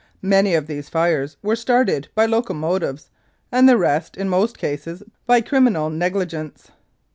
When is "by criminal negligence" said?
5.27-6.71